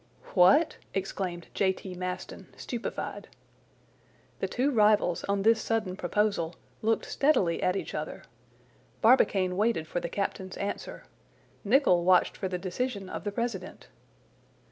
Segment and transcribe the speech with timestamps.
[0.33, 1.73] "What?" exclaimed J.
[1.73, 1.93] T.
[1.93, 3.27] Maston, stupefied.
[4.39, 8.23] The two rivals, on this sudden proposal, looked steadily at each other.
[9.03, 11.03] Barbicane waited for the captain's answer.
[11.63, 13.89] Nicholl watched for the decision of the president.